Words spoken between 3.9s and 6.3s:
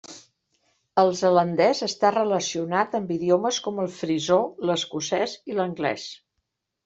frisó, l'escocès i l'anglès.